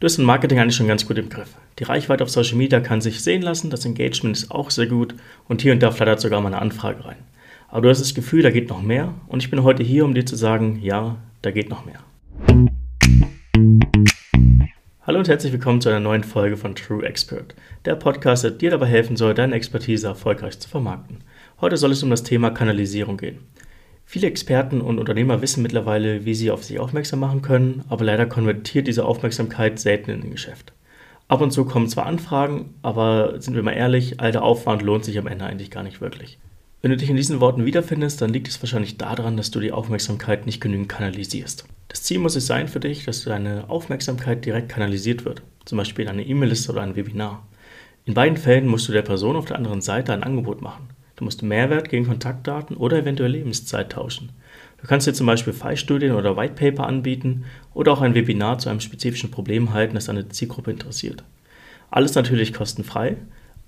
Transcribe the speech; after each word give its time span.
Du 0.00 0.06
hast 0.06 0.16
im 0.16 0.24
Marketing 0.24 0.58
eigentlich 0.58 0.76
schon 0.76 0.88
ganz 0.88 1.04
gut 1.04 1.18
im 1.18 1.28
Griff. 1.28 1.56
Die 1.78 1.84
Reichweite 1.84 2.24
auf 2.24 2.30
Social 2.30 2.56
Media 2.56 2.80
kann 2.80 3.02
sich 3.02 3.22
sehen 3.22 3.42
lassen, 3.42 3.68
das 3.68 3.84
Engagement 3.84 4.34
ist 4.34 4.50
auch 4.50 4.70
sehr 4.70 4.86
gut 4.86 5.14
und 5.46 5.60
hier 5.60 5.74
und 5.74 5.82
da 5.82 5.90
flattert 5.90 6.22
sogar 6.22 6.40
mal 6.40 6.46
eine 6.46 6.62
Anfrage 6.62 7.04
rein. 7.04 7.18
Aber 7.68 7.82
du 7.82 7.90
hast 7.90 8.00
das 8.00 8.14
Gefühl, 8.14 8.40
da 8.40 8.50
geht 8.50 8.70
noch 8.70 8.80
mehr 8.80 9.12
und 9.26 9.42
ich 9.42 9.50
bin 9.50 9.62
heute 9.62 9.82
hier, 9.82 10.06
um 10.06 10.14
dir 10.14 10.24
zu 10.24 10.36
sagen, 10.36 10.78
ja, 10.80 11.18
da 11.42 11.50
geht 11.50 11.68
noch 11.68 11.84
mehr. 11.84 11.98
Hallo 15.02 15.18
und 15.18 15.28
herzlich 15.28 15.52
willkommen 15.52 15.82
zu 15.82 15.90
einer 15.90 16.00
neuen 16.00 16.24
Folge 16.24 16.56
von 16.56 16.74
True 16.74 17.04
Expert, 17.04 17.54
der 17.84 17.94
Podcast, 17.94 18.42
der 18.42 18.52
dir 18.52 18.70
dabei 18.70 18.86
helfen 18.86 19.18
soll, 19.18 19.34
deine 19.34 19.54
Expertise 19.54 20.06
erfolgreich 20.06 20.58
zu 20.58 20.70
vermarkten. 20.70 21.18
Heute 21.60 21.76
soll 21.76 21.92
es 21.92 22.02
um 22.02 22.08
das 22.08 22.22
Thema 22.22 22.48
Kanalisierung 22.52 23.18
gehen. 23.18 23.40
Viele 24.12 24.26
Experten 24.26 24.80
und 24.80 24.98
Unternehmer 24.98 25.40
wissen 25.40 25.62
mittlerweile, 25.62 26.24
wie 26.24 26.34
sie 26.34 26.50
auf 26.50 26.64
sich 26.64 26.80
aufmerksam 26.80 27.20
machen 27.20 27.42
können, 27.42 27.84
aber 27.88 28.04
leider 28.04 28.26
konvertiert 28.26 28.88
diese 28.88 29.04
Aufmerksamkeit 29.04 29.78
selten 29.78 30.10
in 30.10 30.24
ein 30.24 30.30
Geschäft. 30.32 30.72
Ab 31.28 31.40
und 31.40 31.52
zu 31.52 31.64
kommen 31.64 31.86
zwar 31.86 32.06
Anfragen, 32.06 32.74
aber 32.82 33.40
sind 33.40 33.54
wir 33.54 33.62
mal 33.62 33.70
ehrlich, 33.70 34.18
all 34.18 34.32
der 34.32 34.42
Aufwand 34.42 34.82
lohnt 34.82 35.04
sich 35.04 35.16
am 35.16 35.28
Ende 35.28 35.44
eigentlich 35.44 35.70
gar 35.70 35.84
nicht 35.84 36.00
wirklich. 36.00 36.38
Wenn 36.82 36.90
du 36.90 36.96
dich 36.96 37.08
in 37.08 37.14
diesen 37.14 37.38
Worten 37.38 37.64
wiederfindest, 37.64 38.20
dann 38.20 38.32
liegt 38.32 38.48
es 38.48 38.60
wahrscheinlich 38.60 38.98
daran, 38.98 39.36
dass 39.36 39.52
du 39.52 39.60
die 39.60 39.70
Aufmerksamkeit 39.70 40.44
nicht 40.44 40.60
genügend 40.60 40.88
kanalisierst. 40.88 41.66
Das 41.86 42.02
Ziel 42.02 42.18
muss 42.18 42.34
es 42.34 42.48
sein 42.48 42.66
für 42.66 42.80
dich, 42.80 43.04
dass 43.04 43.22
deine 43.22 43.70
Aufmerksamkeit 43.70 44.44
direkt 44.44 44.70
kanalisiert 44.70 45.24
wird, 45.24 45.42
zum 45.66 45.78
Beispiel 45.78 46.06
in 46.06 46.10
eine 46.10 46.26
E-Mail-Liste 46.26 46.72
oder 46.72 46.82
ein 46.82 46.96
Webinar. 46.96 47.46
In 48.06 48.14
beiden 48.14 48.38
Fällen 48.38 48.66
musst 48.66 48.88
du 48.88 48.92
der 48.92 49.02
Person 49.02 49.36
auf 49.36 49.44
der 49.44 49.56
anderen 49.56 49.82
Seite 49.82 50.12
ein 50.12 50.24
Angebot 50.24 50.62
machen. 50.62 50.88
Du 51.20 51.24
musst 51.26 51.42
Mehrwert 51.42 51.90
gegen 51.90 52.06
Kontaktdaten 52.06 52.78
oder 52.78 52.96
eventuell 52.96 53.32
Lebenszeit 53.32 53.92
tauschen. 53.92 54.30
Du 54.80 54.86
kannst 54.86 55.06
dir 55.06 55.12
zum 55.12 55.26
Beispiel 55.26 55.52
Fallstudien 55.52 56.12
oder 56.12 56.34
Whitepaper 56.38 56.86
anbieten 56.86 57.44
oder 57.74 57.92
auch 57.92 58.00
ein 58.00 58.14
Webinar 58.14 58.56
zu 58.56 58.70
einem 58.70 58.80
spezifischen 58.80 59.30
Problem 59.30 59.74
halten, 59.74 59.96
das 59.96 60.06
deine 60.06 60.30
Zielgruppe 60.30 60.70
interessiert. 60.70 61.22
Alles 61.90 62.14
natürlich 62.14 62.54
kostenfrei, 62.54 63.18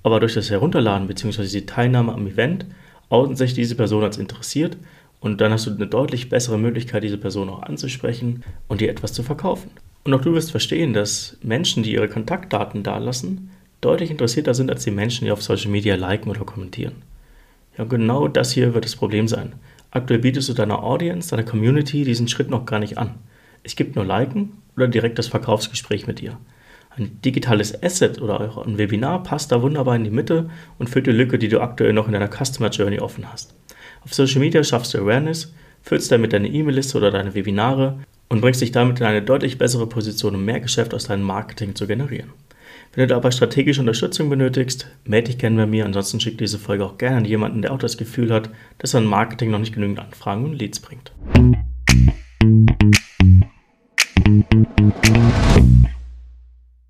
aber 0.03 0.19
durch 0.19 0.33
das 0.33 0.49
Herunterladen 0.49 1.07
bzw. 1.09 1.47
die 1.47 1.67
Teilnahme 1.67 2.15
am 2.15 2.27
Event 2.27 2.65
outen 3.11 3.37
sich 3.37 3.53
diese 3.53 3.75
Person 3.75 4.03
als 4.03 4.17
interessiert 4.17 4.79
und 5.21 5.43
dann 5.43 5.53
hast 5.53 5.67
du 5.67 5.73
eine 5.73 5.87
deutlich 5.87 6.31
bessere 6.31 6.59
Möglichkeit, 6.59 7.03
diese 7.03 7.19
Person 7.19 7.51
auch 7.51 7.65
anzusprechen 7.65 8.45
und 8.69 8.81
dir 8.81 8.89
etwas 8.89 9.13
zu 9.13 9.23
verkaufen. 9.23 9.71
Und 10.05 10.15
auch 10.15 10.23
du 10.23 10.33
wirst 10.33 10.53
verstehen, 10.53 10.95
dass 10.95 11.37
Menschen, 11.43 11.83
die 11.83 11.93
ihre 11.93 12.09
Kontaktdaten 12.09 12.83
dalassen, 12.83 13.51
deutlich 13.83 14.11
interessierter 14.11 14.55
sind 14.55 14.71
als 14.71 14.85
die 14.85 14.91
Menschen, 14.91 15.27
die 15.27 15.33
auf 15.33 15.43
Social 15.43 15.71
Media 15.71 15.97
liken 15.97 16.31
oder 16.31 16.47
kommentieren. 16.47 16.95
Ja, 17.79 17.85
genau 17.85 18.29
das 18.29 18.53
hier 18.53 18.75
wird 18.75 18.85
das 18.85 18.97
Problem 18.97 19.29
sein. 19.29 19.55
Aktuell 19.91 20.21
bietest 20.21 20.49
du 20.49 20.53
deiner 20.53 20.83
Audience, 20.83 21.31
deiner 21.31 21.49
Community 21.49 22.05
diesen 22.05 22.29
Schritt 22.29 22.51
noch 22.51 22.67
gar 22.67 22.79
nicht 22.79 22.99
an. 22.99 23.15
Es 23.63 23.77
gibt 23.77 23.97
nur 23.97 24.05
Liken 24.05 24.53
oder 24.77 24.89
direkt 24.89 25.19
das 25.19 25.29
Verkaufsgespräch 25.29 26.07
mit 26.07 26.21
dir. 26.21 26.39
Ein 26.97 27.21
digitales 27.23 27.83
Asset 27.83 28.21
oder 28.21 28.41
auch 28.41 28.67
ein 28.67 28.77
Webinar 28.77 29.23
passt 29.23 29.53
da 29.53 29.63
wunderbar 29.63 29.97
in 29.97 30.05
die 30.05 30.11
Mitte 30.11 30.51
und 30.79 30.91
füllt 30.91 31.07
die 31.07 31.13
Lücke, 31.13 31.39
die 31.39 31.49
du 31.49 31.61
aktuell 31.61 31.93
noch 31.93 32.07
in 32.07 32.13
deiner 32.13 32.29
Customer 32.29 32.69
Journey 32.69 33.01
offen 33.01 33.31
hast. 33.33 33.55
Auf 34.05 34.13
Social 34.13 34.41
Media 34.41 34.63
schaffst 34.63 34.93
du 34.93 34.99
Awareness, 34.99 35.55
füllst 35.83 36.13
damit 36.13 36.33
deine 36.33 36.49
E-Mail-Liste 36.49 36.99
oder 36.99 37.11
deine 37.11 37.35
Webinare 37.35 37.99
und 38.29 38.41
bringst 38.41 38.61
dich 38.61 38.73
damit 38.73 39.01
in 39.01 39.07
eine 39.07 39.23
deutlich 39.23 39.59
bessere 39.59 39.87
Position, 39.87 40.35
um 40.35 40.45
mehr 40.45 40.61
Geschäft 40.61 40.93
aus 40.93 41.05
deinem 41.05 41.23
Marketing 41.23 41.75
zu 41.75 41.87
generieren. 41.87 42.31
Wenn 42.95 43.09
du 43.09 43.15
dabei 43.15 43.31
strategische 43.31 43.81
Unterstützung 43.81 44.29
benötigst, 44.31 44.87
melde 45.05 45.29
dich 45.29 45.39
gerne 45.39 45.57
bei 45.57 45.67
mir. 45.67 45.87
Ansonsten 45.87 46.21
schick 46.21 46.39
diese 46.39 46.59
Folge 46.59 46.85
auch 46.85 46.99
gerne 46.99 47.19
an 47.19 47.25
jemanden, 47.25 47.63
der 47.63 47.73
auch 47.73 47.79
das 47.79 47.97
Gefühl 47.97 48.33
hat, 48.33 48.51
dass 48.79 48.91
sein 48.91 49.05
Marketing 49.05 49.51
noch 49.51 49.59
nicht 49.59 49.75
genügend 49.75 49.99
Anfragen 49.99 50.45
und 50.45 50.59
Leads 50.59 50.81
bringt. 50.81 51.13